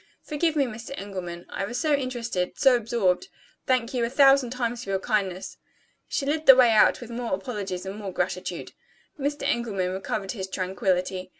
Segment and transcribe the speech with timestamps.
[0.23, 0.97] "Forgive me, Mr.
[0.99, 3.27] Engelman I was so interested, so absorbed
[3.67, 5.57] thank you a thousand times for your kindness!"
[6.07, 8.71] She led the way out, with more apologies and more gratitude.
[9.19, 9.43] Mr.
[9.43, 11.29] Engelman recovered his tranquillity.